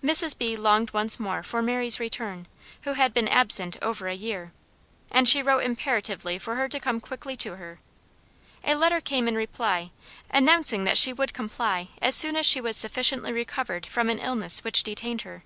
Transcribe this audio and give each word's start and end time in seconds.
Mrs. 0.00 0.38
B. 0.38 0.54
longed 0.54 0.92
once 0.92 1.18
more 1.18 1.42
for 1.42 1.60
Mary's 1.60 1.98
return, 1.98 2.46
who 2.82 2.92
had 2.92 3.12
been 3.12 3.26
absent 3.26 3.76
over 3.82 4.06
a 4.06 4.14
year; 4.14 4.52
and 5.10 5.28
she 5.28 5.42
wrote 5.42 5.64
imperatively 5.64 6.38
for 6.38 6.54
her 6.54 6.68
to 6.68 6.78
come 6.78 7.00
quickly 7.00 7.36
to 7.38 7.56
her. 7.56 7.80
A 8.62 8.76
letter 8.76 9.00
came 9.00 9.26
in 9.26 9.34
reply, 9.34 9.90
announcing 10.30 10.84
that 10.84 10.98
she 10.98 11.12
would 11.12 11.34
comply 11.34 11.88
as 12.00 12.14
soon 12.14 12.36
as 12.36 12.46
she 12.46 12.60
was 12.60 12.76
sufficiently 12.76 13.32
recovered 13.32 13.84
from 13.86 14.08
an 14.08 14.20
illness 14.20 14.62
which 14.62 14.84
detained 14.84 15.22
her. 15.22 15.42